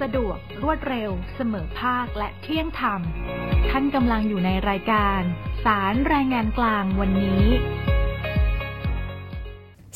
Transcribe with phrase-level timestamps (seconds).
[0.00, 3.00] สะดวก รวดเร็ว เสมอภาคและเที่ยงธรรม
[3.70, 5.20] ท่านกำลังอยู่ในรายการ
[5.64, 7.44] สารแรงงานกลางวันนี้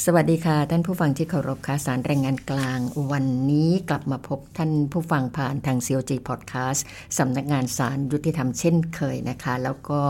[0.05, 2.79] สวัสดีค่ะ ท่านผู้ฟังที่เคารพค่ะสารแรงงานกลาง
[3.13, 6.81] วันนี้กลับมาพบท่านผู้ฟังผ่านทาง COG Podcast
[7.19, 10.01] สำนักงานสารยุติธรรมเช่นเคยนะคะ แล้วก็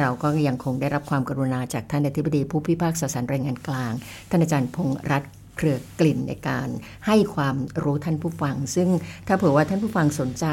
[0.00, 3.92] เราก็ยังคงได้รับความกรุณาจากท่านอธิบดีผู้พิพากษาสารแรงงานกลาง
[4.30, 6.68] ท่านอาจารย์พงษ์รัตน์ เครือกลิ่นในการ
[7.06, 8.88] ให้ความรู้ท่านผู้ฟัง ซึ่ง
[9.26, 10.46] ถ้าเผื่อว่าท่านผู้ฟังสนใจ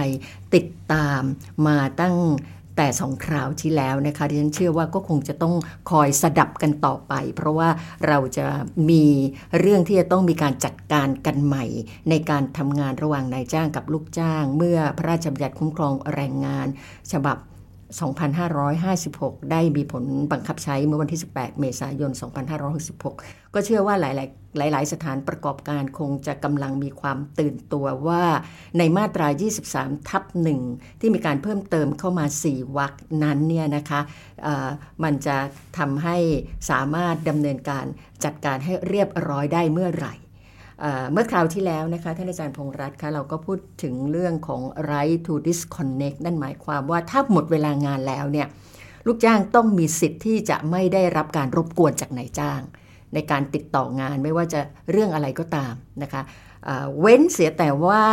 [0.55, 1.22] ติดตาม
[1.68, 2.18] มาตั้ง
[2.78, 5.55] แต่สองคราวที่แล้วนะคะดิฉันเชื่อว่าก็คงจะต้อง
[5.92, 7.70] คอยสดับกันต่อไป เพราะว่า
[8.08, 8.45] เราจะ
[8.90, 9.05] มี
[9.59, 11.66] เรื่องที่จะต้องมีการจัดการกันใหม่
[12.09, 16.67] ในการทำงานระหว่างนายจ้างกับลูกจ้าง เมื่อพระราชบัญญัติคุ้มครองแรงงาน
[17.12, 17.38] ฉบับ
[17.94, 22.12] 2556 ได้มีผลบังคับใช้เมื่อวันที่ 18 เมษายน
[22.82, 24.06] 2566 ก็เชื่อว่าห
[24.60, 28.24] ลาย ๆ หลาย ๆ สถานประกอบการคงจะกำลังมีความตื่นตัวว่า
[28.78, 29.28] ในมาตรา
[29.70, 30.60] 23 ทับหนึ่ง
[31.00, 34.02] ที่มีการเพิ่มเติมเข้ามา 4 วรรคนั้นเนี่ยนะคะ
[35.04, 35.38] มันจะ
[35.78, 36.17] ทำให้
[36.70, 37.86] สามารถดำเนินการ
[38.23, 40.14] จัดการให้เรียบร้อยได้เมื่อไหร่
[41.12, 48.48] เมื่อคราวที่แล้วนะคะท่านอาจารย์พงษ์รัตน์คะเราก็พูดถึงเรื่องของ right to disconnect นั่นหมายความว่าถ้าหมดเวลางานแล้วเนี่ย
[49.08, 52.62] ลูกจ้างต้องมีสิทธิ์ที่จะไม่ได้รับการรบกวนจากนายจ้าง
[53.14, 54.60] ในการติดต่องานไม่ว่าจะ
[54.92, 56.22] เรื่องอะไรก็ตามนะคะ
[57.00, 58.04] เว้นเสียแต่ว่า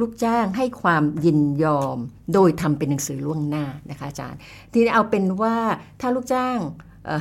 [0.00, 1.96] ลูกจ้างให้ความยินยอม
[2.34, 4.38] โดยทำเป็นหนังสือล่วงหน้านะคะอาจารย์
[4.72, 5.54] ทีนี้เอาเป็นว่า
[6.00, 6.58] ถ้าลูกจ้าง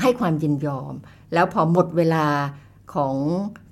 [0.01, 0.93] ให้ความยินยอม
[1.33, 2.25] แล้วพอหมดเวลา
[2.93, 3.15] ของ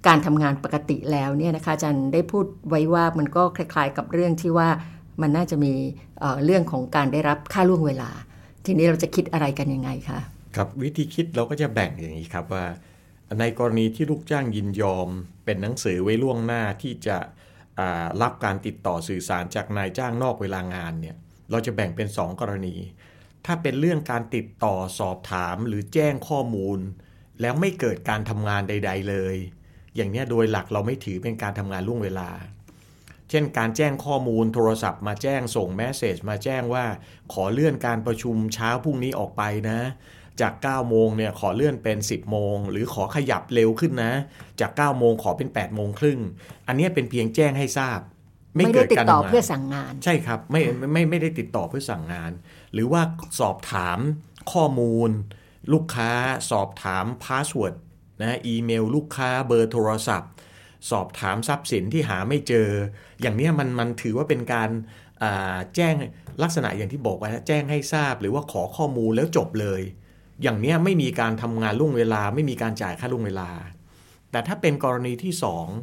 [0.08, 4.70] การทำงานปกติแล้วเนี่ยนะคะอาจารย์ได้พูดไว้ว่ามันก็คล้าย ๆ กับเรื่องที่ว่า
[5.22, 5.74] มันน่าจะมี
[6.20, 8.10] เเรื่องของการได้รับค่าล่วงเวลา
[8.66, 10.20] ทีนี้เราจะคิดอะไรกันยังไงคะ
[10.56, 12.66] ครับวิธีคิดเราก็จะแบ่งอย่างนี้ครับว่า
[13.40, 15.10] ในกรณีที่ลูกจ้างยินยอม
[15.46, 17.18] เป็นหนังสือไว้ล่วงหน้าที่จะ
[18.22, 21.16] รับการติดต่อสื่อสารจากนายจ้างนอกเวลางานเนี่ย
[21.52, 22.76] เราจะแบ่งเป็น 2 กรณี
[23.46, 26.80] ถ้าเป็นเรื่องการติดต่อสอบถามหรือแจ้งข้อมูล
[27.41, 29.35] แล้วไม่เกิดการทำงานใด ๆ เลย
[29.96, 32.29] อย่างนี้โดยหลักเราไม่ถือเป็นการทำงานล่วงเวลา
[33.29, 36.85] เช่น การแจ้งข้อมูลโทรศัพท์มาแจ้งส่ง message มาแจ้งว่า
[37.34, 39.79] ขอเลื่อนการประชุมเช้าพรุ่งนี้ออกไปนะ
[40.41, 44.13] จาก 9 โมงเนี่ยขอเลื่อนเป็น 10 โมง หรือขอขยับเร็วขึ้นนะ
[44.59, 46.19] จาก 9 โมงขอเป็น 8 โมงครึ่ง
[46.68, 48.00] อันนี้เป็นเพียงแจ้งให้ทราบ
[48.56, 52.31] ไม่เกิดการติดต่อเพื่อสั่งงาน ใช่ครับไม่ไม่ไม่ได้ติดต่อเพื่อสั่งงาน
[52.74, 53.01] หรือว่า
[53.40, 54.00] สอบถาม
[54.53, 55.09] ข้อมูล
[55.74, 56.12] ลูกค้า
[56.52, 57.75] สอบถาม password
[58.22, 60.31] นะอีเมล ลูกค้าเบอร์โทรศัพท์
[60.92, 62.70] สอบถามทรัพย์สินที่หาไม่เจอ
[63.22, 64.70] อย่างนี้มันมันถือว่าเป็นการ
[65.75, 65.94] แจ้ง
[66.44, 69.81] ลักษณะอย่างที่บอกไว้แจ้งให้ทราบหรือว่าขอข้อมูลแล้วจบเลย
[70.42, 73.50] อย่างนี้ไม่มีการทำงานล่วงเวลา ไม่มีการจ่ายค่าล่วงเวลา
[74.31, 75.34] แต่ถ้าเป็นกรณีที่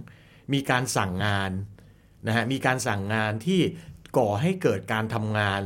[0.03, 1.50] 2 มีการสั่งงาน
[2.26, 3.60] นะฮะมีการสั่งงานที่
[4.19, 5.62] ก่อให้เกิดการทำงาน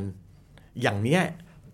[0.83, 1.21] อย่างนี้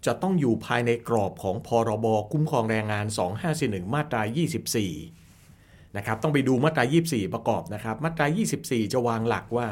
[0.07, 3.07] จะต้องอยู่ภายในกรอบของพรบคุ้มครองแรงงาน
[3.51, 4.23] 2541 มาตรา
[5.09, 8.27] 24 นะครับ ต้องไปดูมาตรา 24 ประกอบนะครับ มาตรา
[8.61, 9.69] 24 จะวางหลักว่า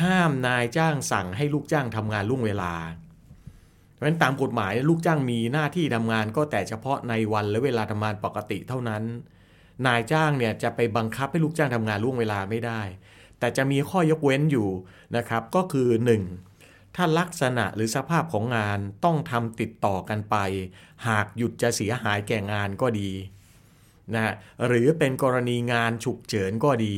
[0.00, 2.74] ห้ามนายจ้างสั่งให้ลูกจ้างทำงานล่วงเวลา
[3.92, 9.02] เพราะฉะนั้นตามกฎหมายลูกจ้างมีหน้าที่ทำงานก็แต่เฉพาะในวันและเวลาทำงานปกติเท่านั้น
[9.86, 12.82] นายจ้างเนี่ยจะไปบังคับให้ลูกจ้างทำงานล่วงเวลาไม่ได้
[13.38, 14.68] แต่จะมีข้อยกเว้นอยู่
[15.16, 15.88] นะครับ ก็คือ
[16.26, 16.53] 1
[16.96, 20.36] ถ้าลักษณะหรือสภาพของงานต้องทำติดต่อกันไป
[21.08, 23.10] หากหยุดจะเสียหายแก่งานก็ดี
[24.14, 24.32] นะ
[24.66, 26.96] หรือเป็นกรณีงานฉุกเฉินก็ดี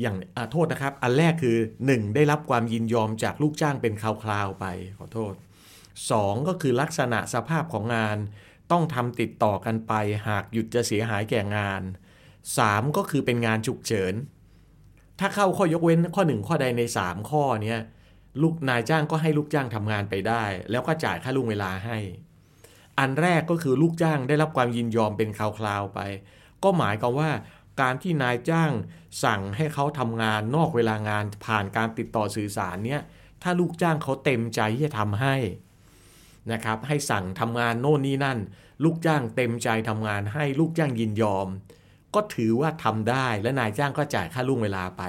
[0.00, 0.16] อย่าง
[0.50, 2.14] โทษนะครับ อันแรกคือ 1.
[2.14, 4.66] ได้รับความยินยอมจากลูกจ้างเป็นคราวๆไป
[4.98, 5.34] ขอโทษ
[5.90, 6.48] 2.
[6.48, 8.16] ก็คือลักษณะสภาพของงาน
[8.70, 9.92] ต้องทำติดต่อกันไป
[10.28, 11.82] หากหยุดจะเสียหายแก่งาน
[12.38, 12.96] 3.
[12.96, 14.14] ก็คือเป็นงานฉุกเฉิน
[15.18, 17.80] ถ้าเข้าข้อยกเว้นข้อ 1 ข้อใดใน 3 ข้อเนี้ย
[18.42, 21.98] ลูกนายจ้างก็ให้ลูกจ้างทำงานไปได้ แล้วก็จ่ายค่าล่วงเวลาให้
[22.98, 26.00] อันแรกก็คือลูกจ้างได้รับความยินยอมเป็นคราวๆไป
[26.62, 27.30] ก็หมายความว่า
[27.80, 28.72] การที่นายจ้าง
[29.24, 33.00] สั่งให้เขาทำงานนอกเวลางานผ่านการติดต่อสื่อสารเนี้ย
[33.42, 35.34] ถ้าลูกจ้างเขาเต็มใจที่จะทำให้
[36.52, 38.38] นะครับให้สั่งทำงานโน่นนี่นั่น
[38.84, 41.48] ลูกจ้างเต็มใจทำงานให้ลูกจ้างยินยอม
[42.14, 45.02] ก็ถือว่าทำได้และนายจ้างก็จ่ายค่าล่วงเวลาไป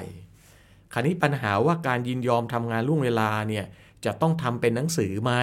[0.94, 3.66] คราวนี้ปัญหาว่าการยินยอมทำงานล่วงเวลาเนี่ย
[4.06, 5.34] จะต้องทำเป็นหนังสือไหม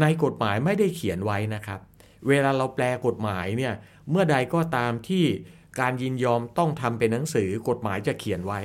[0.00, 1.80] ในกฎหมายไม่ได้เขียนไว้นะครับ
[2.28, 3.72] เวลาเราแปลกฎหมายเนี่ย
[4.10, 5.24] เมื่อใดก็ตามที่
[5.80, 8.60] การยินยอมต้องทำเป็นหนังสือกฎหมายจะเขียนไว้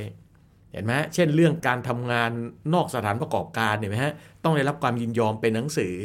[0.72, 2.32] เห็นไหมเช่น เรื่องการทำงาน
[2.74, 5.96] นอกสถานประกอบการเห็นไหมฮะต้องได้รับความยินยอมเป็นหนังสือ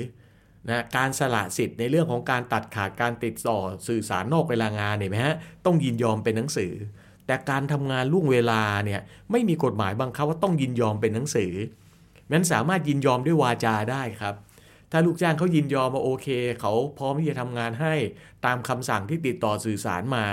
[0.68, 6.72] นะการสละสิทธิ์ในเรื่องของการตัดขาดการติดต่อสื่อสารนอกเวลางานเห็นไหมฮะต้องยินยอมเป็นหนังสือ
[7.26, 9.00] แต่การทำงานล่วงเวลาเนี่ย
[9.30, 11.52] ไม่มีกฎหมายบังคับว่าต้องยินยอมเป็นหนังสือ
[12.32, 14.34] นั้นสามารถยินยอมด้วยวาจาได้ครับ
[14.92, 16.28] ถ้าลูกจ้างเขายินยอมมาโอเค
[16.60, 17.94] เขาพร้อมที่จะทำงานให้
[18.44, 20.26] ตามคำสั่งที่ติดต่อสื่อสารมา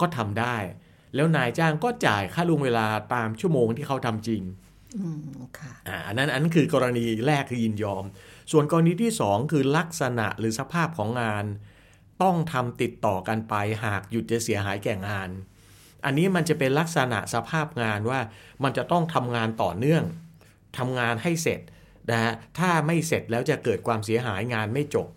[0.00, 0.56] ก็ทำได้
[1.14, 4.42] แล้วนายจ้างก็จ่ายค่าล่วงเวลาตามชั่วโมงที่เขาทำจริง
[4.96, 5.22] อืม
[5.58, 8.04] ค่ะอ่าอันนั้นอันนั้นคือกรณีแรกคือยินยอม
[8.52, 11.44] ส่วนกรณีที่ 2 คือลักษณะหรือสภาพของงาน
[12.22, 13.54] ต้องทำติดต่อกันไป
[13.84, 15.30] หากหยุดจะเสียหายแก่งาน
[16.04, 18.20] อันนี้มันจะเป็นลักษณะสภาพงานว่า
[18.62, 20.04] มันจะต้องทำงานต่อเนื่อง
[20.78, 21.60] ทำงานให้เสร็จ
[22.10, 25.08] นะฮะถ้าไม่เสร็จแล้วจะเกิดความเสียหายงานไม่จบ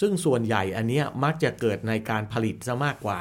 [0.00, 3.20] ซึ่งส่วนใหญ่อันเนี้ยมักจะเกิดในการผลิตซะมากกว่า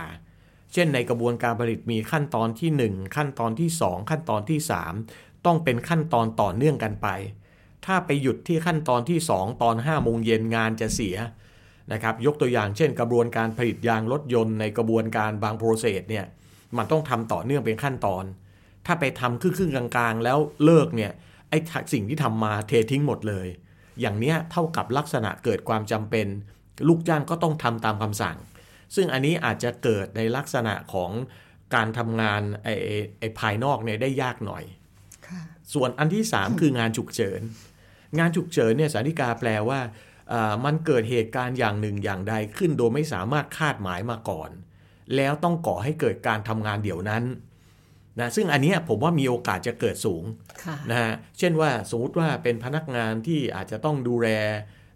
[0.74, 4.60] เช่นในกระบวนการผลิตมีขั้นตอนที่ 1 ขั้นตอนที่ 2 ขั้นตอนที่
[5.04, 7.08] 3 ต้องเป็นขั้นตอนต่อเนื่องกันไป
[7.86, 11.16] ถ้าไปหยุดที่ขั้นตอนที่ 2 ตอน5โมงเย็นงานจะเสีย
[11.92, 16.26] นะครับยกตัวอย่างเช่น กระบวนการผลิตยางรถยนต์ในกระบวนการบางโปรเซสเนี่ย
[16.78, 18.24] มันต้องทำต่อเนื่องเป็นขั้นตอน
[18.86, 21.12] ถ้าไปทำครึ่งๆกลางๆ แล้วเลิกเนี่ย
[21.50, 21.58] ไอ้
[21.94, 23.48] สิ่งที่ทำมาเททิ้งหมดเลย
[24.02, 26.28] อย่างเนี้ยเท่ากับลักษณะเกิดความจำเป็น
[26.88, 28.38] ลูกจ้างก็ต้องทำตามคำสั่ง
[28.96, 31.12] ซึ่งอันนี้อาจจะเกิดในลักษณะของ
[31.76, 34.64] การทำงานไอ้ไอ้ไอ้ภายนอกเนี่ยได้ยากหน่อย
[35.28, 35.42] ค่ะ
[35.74, 37.42] ส่วนอันที่ 3 คืองานฉุกเฉิน
[38.20, 39.80] งานฉุกเฉินเนี่ยสาริกาแปลว่า
[40.34, 44.50] อ่ามันเกิดเหตุการณ์อย่างหนึ่งอย่างใดขึ้นโดยไม่สามารถคาดหมายมาก่อน
[45.16, 47.24] แล้วต้องก่อให้เกิดการทำงานเดี๋ยวนั้น
[48.20, 50.24] นะซึ่งอันเนี้ยผมว่ามีโอกาสจะเกิดสูง
[50.64, 54.30] ค่ะนะฮะเช่นว่าสมมติว่าเป็นพนักงานที่อาจจะต้องดูแล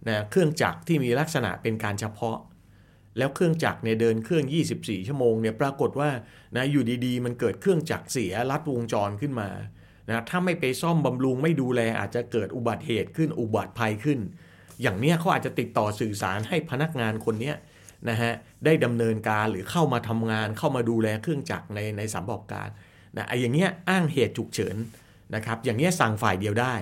[0.08, 2.38] นะเครื่องจักรที่มีลักษณะเป็นการเฉพาะ
[3.18, 4.46] แล้วเครื่องจักรเนี่ยเดินเครื่อง
[4.78, 6.10] 24 ชั่วโมงเนี่ยปรากฏว่า
[6.56, 9.50] นะอยู่ดีๆ มันเกิดเครื่องจักรเสียลัดวงจรขึ้นมา
[10.08, 14.20] นะถ้าไม่ไปซ่อมบำรุงไม่ดูแลอาจจะเกิดอุบัติเหตุขึ้นอุบัติภัยขึ้น
[14.82, 17.56] อย่างเนี้ยเขาอาจจะติดต่อสื่อสารให้พนักงานคนเนี้ย
[18.10, 18.34] นะฮะ
[18.66, 22.68] ได้ดำเนินการหรือเข้ามาทำงานเข้ามาดูแลเครื่องจักรในในสามประกอบการ
[23.18, 24.76] นะไอ้อย่างเงี้ยอ้างเหตุฉุกเฉิน
[25.36, 26.76] นะครับอย่างเงี้ยสั่งฝ่ายเดียวได้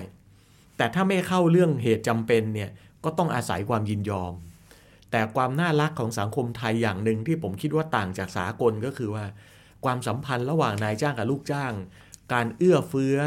[0.76, 2.70] แต่ถ้าไม่เข้าเรื่องเหตุจำเป็นเนี่ย
[3.04, 4.32] ก็ต้องอาศัยความยินยอม
[5.10, 9.24] แต่ความน่ารักของสังคมไทยอย่างหนึ่งที่ผมคิดว่าต่างจากสากลก็คือว่า
[9.84, 11.72] ความสัมพันธ์ระหว่างนายจ้างกับลูกจ้าง
[12.32, 13.18] การเอื้อเฟื้อ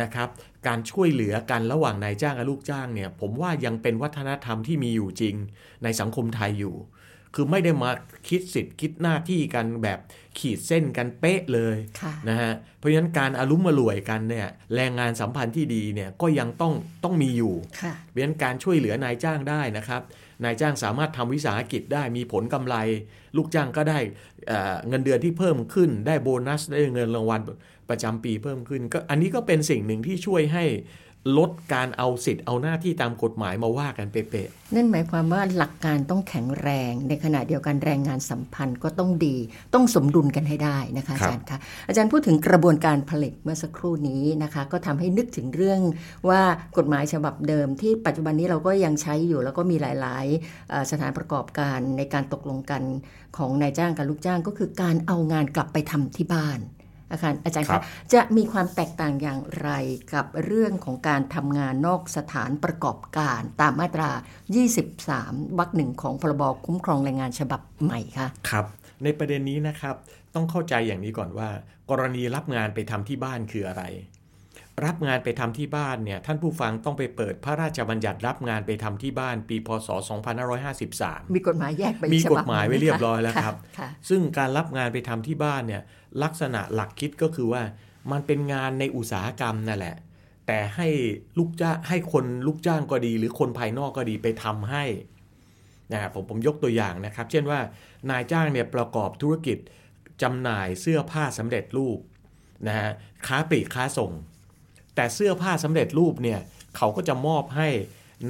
[0.00, 0.28] นะครับ
[0.66, 5.34] การช่วยเหลือกันระหว่างนายจ้างกับลูกจ้างเนี่ยผมว่ายังเป็นวัฒนธรรมที่มีอยู่จริง
[5.82, 6.74] ในสังคมไทยอยู่
[7.34, 7.90] คือไม่ได้มา
[8.28, 9.98] คิดสิทธิ์คิดหน้าที่กันแบบ
[10.38, 16.72] ขีดเส้นกันเป๊ะเลยค่ะนะฮะเพราะฉะนั้นการอารุมมาลวยกันเนี่ยแรงงานสัมพันธ์ที่ดีเนี่ยก็ยังต้อง
[17.04, 20.02] ต้องมีอยู่ค่ะเพราะฉะนั้นการช่วยเหลือนายจ้างได้นะครับ
[20.44, 22.76] นายจ้างสามารถทำวิสาหกิจได้มีผลกำไร
[23.36, 23.98] ลูกจ้างก็ได้
[24.48, 27.40] เอ่อเงินเดือนที่เพิ่มขึ้น ได้โบนัสได้เงินรางวัล
[27.90, 30.64] ประจำปีเพิ่มขึ้น ก็อันนี้ก็เป็นสิ่งหนึ่งที่ช่วยให้
[31.38, 39.36] ลดการเอาสิทธิ์เอาหน้าที่ตามกฎหมายมาว่ากันเป๊ะนั่นหมายความว่าหลักการต้องแข็งแรง ในขณะเดียวกันแรงงานสัมพันธ์ก็ต้องดี
[39.74, 41.58] ต้องสมดุลกันให้ได้นะคะอาจารย์คะ
[41.88, 45.80] อาจารย์พูดถึงกระบวนการผลิตเมื่อสักครู่นี้นะคะ ก็ทำให้นึกถึงเรื่อง
[46.28, 46.40] ว่า
[46.78, 52.82] กฎหมายฉบับเดิม ที่ปัจจุบันนี้เราก็ยังใช้อยู่ แล้วก็มีหลายๆเอ่อสถานประกอบการในการตกลงกัน
[53.36, 56.60] ของนายจ้างกับลูกจ้างก็คือการเอางานกลับไปทำที่บ้าน
[57.12, 57.82] อาจารย์อาจารย์ครัคะบ
[58.14, 59.70] จะมีความแตกต่างอย่างไร
[60.14, 64.10] กับเรื่องของการทำงานนอกสถานประกอบการตามมาตรา
[64.84, 68.66] 23 วรรคหนึ่งของพรบคุ้มครองแรงงานฉบับใหม่คะๆครับ
[69.04, 69.96] ในประเด็นนี้นะครับ
[70.34, 71.48] ต้องเข้าใจอย่างนี้ก่อนว่า
[71.90, 73.82] กรณีรับงานไปทำที่บ้านคืออะไร
[74.84, 79.88] รับงานไปทำที่บ้านเนี่ยท่านผู้ฟังต้องไปเปิดพระราชบัญญัติรับงานไปทำที่บ้านปีพศ
[80.56, 85.82] 2553 มีกฎหมายแยกไปมีฉกบัฎหมายไว้เรียบร้อยแล้วครับะค่ะซึ่งการรับงานไปทำที่บ้านเนี่ย
[86.22, 87.62] ลักษณะหลักคิดก็คือว่า
[88.12, 89.96] มันเป็นงานในอุตสาหกรรมนั่นแหละ
[90.46, 90.88] แต่ให้
[91.38, 94.84] ลูกจ้างให้คนลูกจ้างก็ดี หรือคนภายนอกก็ดีไปทำให้
[95.92, 97.60] นะครับผมผมยกตัวอย่างนะครับ เช่นว่า
[98.10, 99.58] นายจ้างเนี่ยประกอบธุรกิจ
[100.22, 101.98] จำหน่ายเสื้อผ้าสำเร็จรูป
[102.66, 102.90] นะฮะ
[103.26, 104.12] ค้าปลีกค้าส่ง
[104.94, 106.40] แต่เสื้อผ้าสำเร็จรูปเนี่ย
[106.76, 107.68] เขาก็จะมอบให้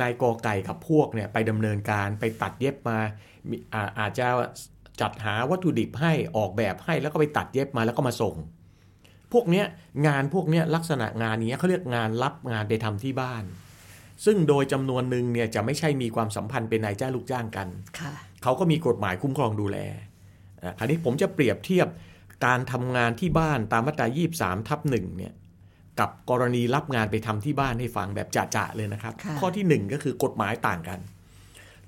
[0.00, 2.98] นายกอไก่กับพวกเนี่ยไปดำเนินการไปตัดเย็บมา
[3.48, 4.26] มีอาอาจจะ
[5.00, 8.34] จัดหาวัตถุดิบให้ออกแบบให้แล้วก็ไปตัดเย็บมาแล้วก็มาส่ง
[9.32, 9.66] พวกเนี้ย
[10.06, 13.44] งานพวกเนี้ยลักษณะงานเนี้ยเขาเรียกงานรับงานไปทำที่บ้าน
[14.24, 19.78] ซึ่งโดยจำนวนหนึ่งเนี่ยจะไม่ใช่มีความสัมพันธ์เป็นนายจ้างลูกจ้างกันค่ะเขาก็มีกฎหมายคุ้มครองดูแล
[20.62, 21.88] อะคราวนี้ผมจะเปรียบเทียบ
[22.46, 24.06] การทำงานที่บ้านตามมาตรา
[24.38, 25.32] 23 ทับหนึ่งเนี่ย
[26.00, 30.98] กับกรณีรับงานไปทำที่บ้านให้ฟังแบบจะๆเลยนะครับค่ะข้อที่ 1 ก็คือกฎหมายต่างกัน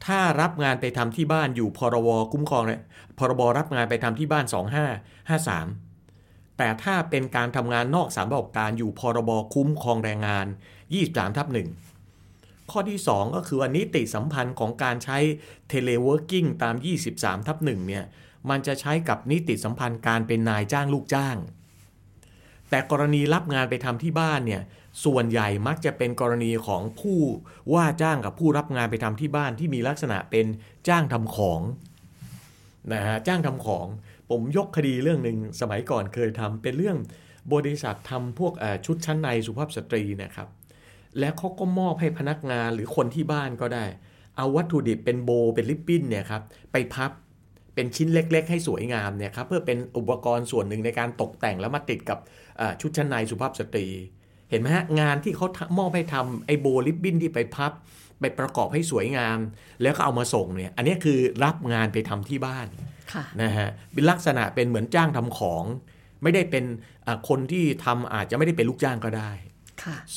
[0.06, 2.80] ถ้ารับงานไปทำที่บ้านอยู่พรบคุ้มครองเลย
[3.18, 4.44] พรบรับงานไปทำที่บ้าน
[5.90, 10.46] 2553 แต่ถ้าเป็นการทำงานนอกสถานประกอบการอยู่พรบคุ้มครองแรงงาน
[10.90, 11.68] 23 ทับหนึ่ง
[12.70, 15.18] ข้อที่ 2 ก็คือว่านิติสัมพันธ์ของการใช้
[15.68, 16.74] teleworking ตาม
[17.10, 18.04] 23 ทับ1เนี่ย
[18.50, 21.36] มันจะใช้กับนิติสัมพันธ์การเป็นนายจ้างลูกจ้าง
[22.70, 24.62] แต่กรณีรับงานไปทำที่บ้านเนี่ย
[25.04, 27.20] ส่วนใหญ่มักจะเป็นกรณีของผู้
[27.74, 30.46] ว่าจ้างกับผู้รับงานไปทำที่บ้านที่มีลักษณะเป็น
[30.88, 31.60] จ้างทำของ
[32.92, 33.86] นะฮะจ้างทำของ
[34.30, 36.98] ผมยกคดีเรื่องหนึ่งสมัยก่อนเคยทำเป็นเรื่อง
[37.52, 38.52] บริษัททำพวก
[38.86, 40.48] ชุดชั้นในสุภาพสตรีนะครับ
[41.18, 43.84] และเขาก็มอบให้พนักงานหรือคนที่บ้านก็ได้
[44.36, 46.42] เอาวัตถุดิบเป็นโบเป็นลิปปิ้นเนี่ยครับ
[46.72, 47.10] ไปพับ
[47.74, 52.18] เป็นชิ้นเล็ก ๆ ให้สวยงามเนี่ยครับเพื่อเป็นอุปกรณ์ส่วนหนึ่งในการตกแต่งแล้วมาติดกับ
[52.80, 53.86] ชุดชั้นในสุภาพสตรี
[54.50, 55.46] เห็นไหมฮะงานที่เขา
[55.78, 57.72] มอบให้ทำไอโบลิปบิ้นที่ไปพับ
[58.20, 59.38] ไปประกอบให้สวยงาม
[59.82, 62.66] แล้วก็เอามาส่งเนี่ยอันนี้คือรับงานไปทำที่บ้าน
[63.42, 65.64] นะฮะเป็นลักษณะเป็นเหมือนจ้างทำของ
[66.22, 66.64] ไม่ได้เป็น
[67.28, 69.30] คนที่ทำอาจจะไม่ได้เป็นลูกจ้างก็ได้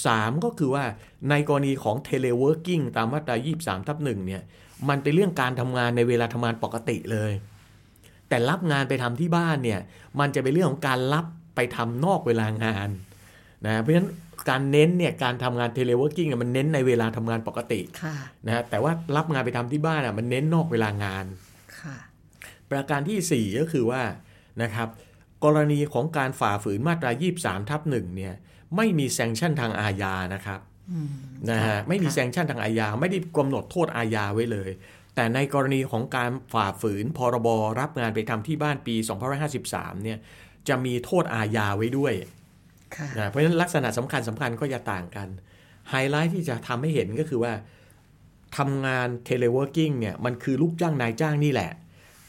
[0.05, 0.83] สามก็คือว่า
[1.29, 4.43] ในกรณีของ teleworking ตามมาตรา 23 ทับหนึ่งเนี่ย
[4.89, 7.31] มันเป็นเรื่องการทำงานในเวลาทำงานปกติเลย
[8.29, 9.79] แต่รับงานไปทำที่บ้านเนี่ย
[10.19, 12.89] มันจะเป็นเรื่องของการรับไปทำนอกเวลางาน
[13.65, 14.09] นะเพราะฉะนั้น
[14.49, 17.81] การเน้นเนี่ยการทำงาน teleworking มันเน้นในเวลาทำงานปกติ
[18.47, 21.25] นะแต่ว่ารับงานไปทำที่บ้านอะมันเน้นนอกเวลางาน
[22.71, 24.01] ประการที่ 4 ก็คือว่า
[24.61, 24.87] นะครับ
[25.43, 28.33] กรณีของการฝ่าฝืนมาตรา 23 ทับหนึ่งเนี่ย
[28.75, 30.59] ไม่มี sanction ทางอาญานะครับ
[31.49, 34.69] นะฮะไม่มี sanction ทางอาญาไม่ได้กำหนดโทษอาญาไว้เลย
[35.15, 37.47] แต่ในกรณีของการฝ่าฝืนพรบ
[37.79, 38.95] รับงานไปทำที่บ้านปี
[39.49, 40.17] 2553 เนี่ย
[40.67, 42.13] จะมีโทษอาญาไว้ด้วย
[43.17, 45.27] นะเพราะฉะนั้นลักษณะสำคัญสำคัญก็จะต่างกัน
[45.89, 47.53] ไฮไลท์ที่จะทำให้เห็นก็คือว่า
[48.57, 51.71] ทำงาน teleworking เนี่ยมันคือลูกจ้างนายจ้างนี่แหละ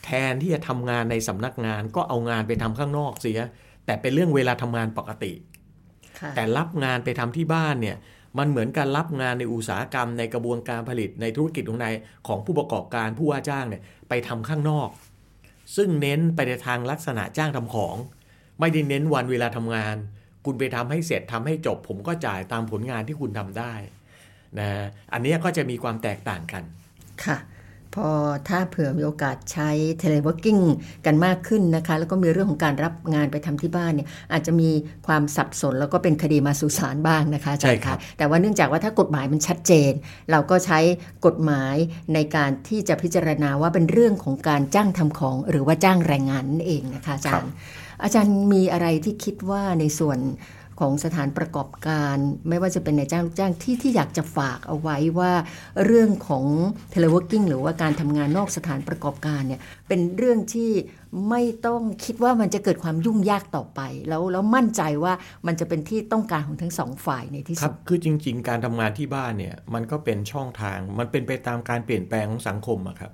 [0.05, 3.41] แทนที่จะทำงานในสำนักงานก็เอางานไปทำข้างนอกเสีย
[3.87, 5.33] แต่เป็นเรื่องเวลาทำงานปกติ
[6.37, 7.97] แต่รับงานไปทำที่บ้านเนี่ย
[8.38, 11.94] มันเหมือนการรับงานในอุตสาหกรรมในกระบวนการผลิตในธุรกิจของนาย
[12.28, 14.88] ของผู้ประกอบการผู้ว่าจ้างเนี่ยไปทำข้างนอก
[15.76, 17.97] ซึ่งเน้นไปในทางลักษณะจ้างทำของ
[18.61, 19.97] ไม่ได้เน้นวันเวลาทำงาน
[20.44, 23.73] คุณไปทำให้เสร็จทำให้จบ ผมก็จ่ายตามผลงานที่คุณทำได้
[24.58, 24.68] นะ
[25.12, 26.62] อันนี้ก็จะมีความแตกต่างกัน
[27.25, 27.37] ค่ะ
[27.99, 28.12] พอ
[28.49, 30.59] ถ้าเผื่อมีโอกาสใช้ teleworking
[31.07, 34.71] กันมากขึ้นนะคะ แล้วก็มีเรื่องของการรับงานไปทำที่บ้านเนี่ยอาจจะมี
[35.07, 39.93] ความสับสนแล้วก็เป็นคดีมาสู่ศาลบ้างนะคะใช่ค่ะแต่ว่าเนื่องจากว่าถ้ากฎหมายมันชัดเจน
[40.31, 40.78] เราก็ใช้
[41.26, 41.76] กฎหมาย
[42.14, 47.52] ในการที่จะพิจารณาว่าเป็นเรื่องของการจ้างทำของ หรือว่าจ้างแรงงานนั่นเองนะคะอาจารย์
[48.02, 50.19] อาจารย์มีอะไรที่คิดว่าในส่วน
[50.80, 52.16] ของสถานประกอบการ
[52.49, 55.32] ไม่ว่าจะเป็นนายจ้างลูกจ้างที่ที่อยากจะฝากเอาไว้ว่า
[55.85, 56.44] เรื่องของ
[56.90, 60.70] teleworking หรือว่าการทำงานนอกสถานประกอบการเนี่ยเป็นเรื่องที่
[61.30, 65.12] ไม่ต้องคิดว่ามันจะเกิดความยุ่งยากต่อไป แล้วแล้วมั่นใจว่า
[65.47, 73.12] มันจะเป็นที่ต้องการของทั้งสองฝ่ายในที่สุดครับคือจริง ๆ การทำงานที่บ้านเนี่ยมันก็เป็นช่องทาง มันเป็นไปตามการเปลี่ยนแปลงของสังคมอะครับ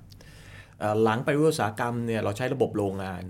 [1.03, 3.23] หลังปฏิวัติอุตสาหกรรมเนี่ยเราใช้ระบบโรงงาน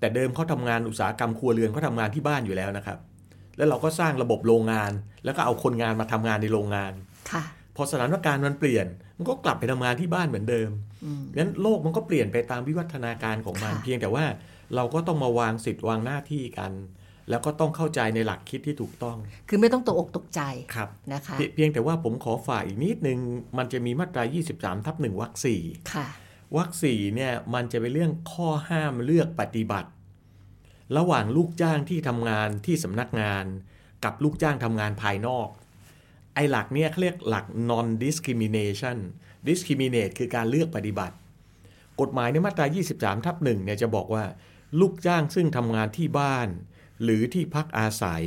[0.00, 2.98] แต่เดิมเขาทำงานอุตสาหกรรมครัวเรือนเขาทำงานที่บ้านอยู่แล้วนะครับ
[3.60, 4.92] แล้วเราก็สร้างระบบโรงงาน
[5.24, 6.92] แล้วก็เอาคนงานมาทำงานในโรงงาน
[7.30, 7.42] ค่ะ
[7.76, 8.86] พอสถานการณ์มันเปลี่ยน
[9.16, 10.70] มันก็กลับไปทำงานที่บ้านเหมือนเดิม
[11.38, 14.24] งั้นโลกมันก็เปลี่ยนไปตามวิวัฒนาการของมันเพียงแต่ว่า
[14.74, 16.72] เราก็ต้องมาวางสิทธิ์วางหน้าที่กัน
[17.30, 19.16] แล้วก็ต้องเข้าใจในหลักคิดที่ถูกต้อง
[19.48, 20.40] คือไม่ต้องตกอกตกใจ
[20.74, 23.18] ครับนะคะเพียงแต่ว่าผมขอฝากอีกนิดนึง
[23.58, 24.22] มันจะมีมาตรา
[24.56, 25.62] 23 ทับหนึ่งวรรคสี่
[26.56, 29.88] วรรคสี่เนี่ยมันจะเป็นเรื่องข้อห้ามเลือกปฏิบัติ
[30.96, 33.44] ระหว่างลูกจ้างที่ทำงานที่สำนักงาน
[34.04, 35.48] กับลูกจ้างทำงานภายนอก
[36.34, 38.98] ไอ้หลักเนี่ยเขาเรียกหลัก non discrimination
[39.48, 41.14] discriminate คือการเลือกปฏิบัติ
[42.00, 42.66] กฎหมายในมาตรา
[42.96, 44.24] 23 ทับหนึ่งเนี่ยจะบอกว่า
[44.80, 46.48] ลูกจ้างซึ่งทำงานที่บ้าน
[47.02, 48.24] หรือที่พักอาศัย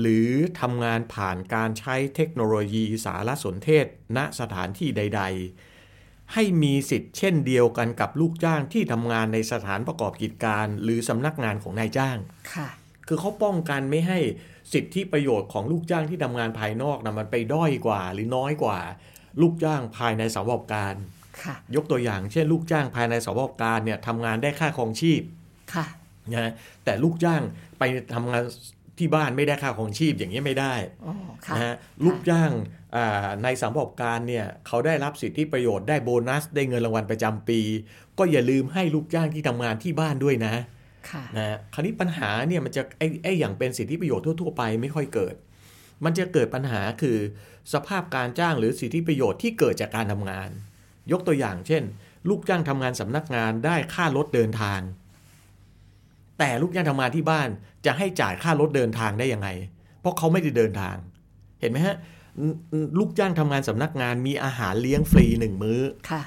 [0.00, 0.28] หรือ
[0.60, 3.86] ทำงานผ่านการใช้เทคโนโลยีสารสนเทศ
[4.16, 5.71] ณสถานที่ใด ๆ
[6.34, 12.18] ให้มีสิทธิ์เช่นเดียวกันกับลูกจ้างที่ทำงานในสถานประกอบกิจการ หรือสำนักงานของนายจ้าง
[12.54, 12.68] ค่ะ
[13.08, 14.18] คือเขาป้องกันไม่ให้
[14.72, 18.78] สิทธิประโยชน์ของลูกจ้างที่ทำงานภายนอกนะมันไปด้อยกว่า หรือน้อยกว่า
[19.40, 20.94] ลูกจ้างภายในสประกอบการ
[21.76, 25.22] ยกตัวอย่างเช่น ลูกจ้างภายในสประกอบการเนี่ยทำงานได้ค่าครองชีพ
[26.32, 26.52] นะ
[26.84, 27.42] แต่ลูกจ้าง
[27.78, 27.82] ไป
[28.14, 28.42] ทำงาน
[29.02, 30.74] ที่บ้านไม่ได้ค่าครองชีพอย่างนี้ไม่ได้
[31.56, 32.50] นะฮะลูกจ้าง
[33.42, 37.60] ในสประกอบการเนี่ยเขาได้รับสิทธิประโยชน์ได้โบนัสได้เงินรางวัลประจำปี
[38.18, 40.54] ก็อย่าลืมให้ลูกจ้างที่ทำงานที่บ้านด้วยนะ
[41.36, 45.34] นะคราวนี้ปัญหาเนี่ยมันจะไอ้ไอ้อย่างเป็นสิทธิประโยชน์ทั่ว ๆ ไปไม่ค่อยเกิด
[46.04, 47.18] มันจะเกิดปัญหาคือ
[47.72, 50.50] สภาพการจ้างหรือสิทธิประโยชน์ที่เกิดจากการทำงาน
[51.12, 51.82] ยกตัวอย่างเช่น
[52.28, 54.80] ลูกจ้างทำงานสำนักงานได้ค่ารถเดินทาง
[56.38, 57.48] แต่ลูกจ้างทำงานที่บ้าน
[57.86, 59.48] จะให้จ่ายค่ารถเดินทางได้ยังไง
[60.00, 60.96] เพราะเขาไม่ได้เดินทาง
[61.60, 61.96] เห็นไหมฮะ
[62.98, 66.22] ลูกจ้างทำงานสำนักงานมีอาหารเลี้ยงฟรีหนึ่งมื้อค่ะ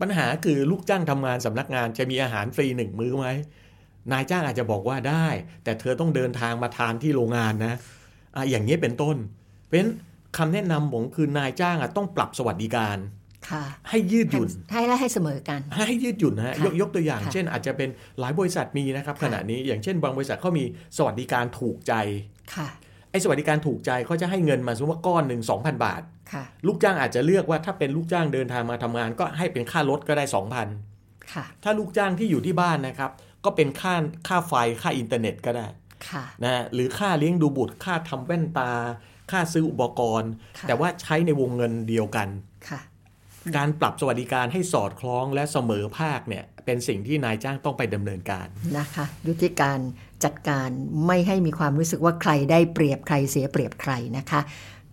[0.00, 3.26] ปัญหาคือลูกจ้างทำงานสำนักงานจะมีอาหารฟรีหนึ่งมื้อไหม
[4.12, 5.26] นายจ้างอาจจะบอกว่าได้
[5.64, 7.74] แต่เธอต้องเดินทางมาทานที่โรงงานนะ
[8.36, 9.16] อะอย่างนี้เป็นต้น
[9.66, 9.92] เพราะฉะนั้น
[10.36, 13.19] คำแนะนำผมคือนายจ้างอะต้องปรับสวัสดิการค่ะ
[13.88, 17.88] ให้ยืดหยุ่นให้และให้เสมอกัน ให้ยืดหยุ่นนะฮะค่ะยกยกตัวอย่างค่ะเช่นอาจจะเป็น
[18.20, 20.64] หลายบริษัทมีนะครับค่ะขณะนี้อย่างเช่นบางบริษัทเขามี
[20.96, 21.94] สวัสดิการถูกใจ
[22.54, 22.68] ค่ะ
[23.10, 30.24] ไอ้สวัสดิการถูกใจเขาจะให้เงินมาสมมติว่าก้อนหนึ่ง2,000 บาทค่ะลูกจ้างอาจจะเลือกว่าถ้าเป็นลูกจ้างเดินทางมาทำงาน ก็ให้เป็นค่ารถก็ได้
[30.78, 33.10] 2,000ค่ะถ้าลูกจ้างที่อยู่ที่บ้านนะครับ
[33.44, 33.94] ก็เป็นค่า
[34.28, 35.66] ค่าไฟค่าอินเทอร์เน็ตก็ได้
[36.08, 38.72] ค่ะนะฮะหรือค่าเลี้ยงดูบุตรค่าทำแว่นตา
[39.30, 42.28] ค่าซื้ออุปกรณ์ค่ะแต่ว่าใช้ในวงเงินเดียวกัน
[42.68, 42.80] ค่ะ
[43.56, 48.46] การปรับสวัสดิการให้สอดคล้องและเสมอภาคเนี่ยเป็นสิ่งที่นายจ้างต้องไปดำเนินการ
[48.78, 49.78] นะคะยุทธิการ
[50.24, 50.68] จัดการ
[51.06, 54.40] ไม่ให้มีความรู้สึกว่าใครได้เปรียบใครเสียเปรียบใครนะคะ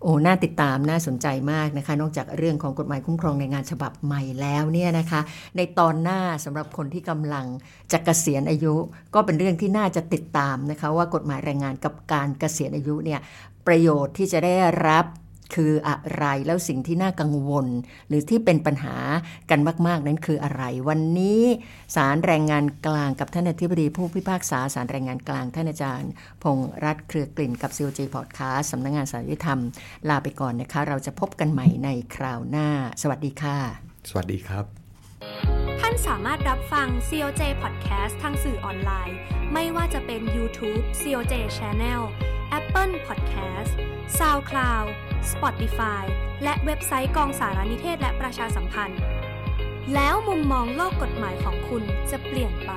[0.03, 5.21] โอ้น่าติดตามน่าสนใจมากนะคะ นอกจากเรื่องของกฎหมายคุ้มครองในงานฉบับใหม่แล้วเนี่ยนะคะ
[5.57, 7.45] ในตอนหน้าสำหรับคนที่กำลัง
[7.91, 8.75] จะเกษียณอายุ
[9.13, 13.19] ก็เป็นเรื่องที่น่าจะติดตามนะคะ ว่ากฎหมายแรงงานกับการเกษียณอายุเนี่ย
[13.67, 14.55] ประโยชน์ที่จะได้
[14.87, 15.05] รับ
[15.55, 17.67] คืออะไรแล้วสิ่งที่น่ากังวล
[18.07, 18.95] หรือที่เป็นปัญหา
[19.49, 21.43] กันมาก ๆ นั้นคืออะไร วันนี้
[21.95, 26.11] ศาลแรงงานกลางกับท่านอธิบดีผู้พิพากษาศาลแรงงานกลางท่านอาจารย์
[26.43, 29.59] พงษ์รัตน์เครือกลิ่นกับ COG Podcast สำนักงานสารยุติธรรม
[30.09, 32.69] ลาไปก่อนนะคะ เราจะพบกันใหม่ในคราวหน้า
[33.01, 33.57] สวัสดีค่ะ
[34.09, 34.65] สวัสดีครับ
[35.81, 39.17] ท่านสามารถรับฟัง COJ Podcast ทางสื่อออนไลน์
[39.53, 42.01] ไม่ว่าจะเป็น YouTube COJ Channel
[42.59, 43.71] Apple Podcast
[44.19, 44.87] SoundCloud
[45.33, 46.03] Spotify
[46.43, 48.99] และเว็บไซต์กองสารนิเทศและประชาสัมพันธ์
[49.93, 52.71] แล้วมุมมองโลกกฎหมายของคุณจะเปลี่ยนไป